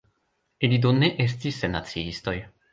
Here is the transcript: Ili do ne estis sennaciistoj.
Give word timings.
Ili 0.67 0.79
do 0.87 0.93
ne 1.03 1.11
estis 1.27 1.63
sennaciistoj. 1.67 2.39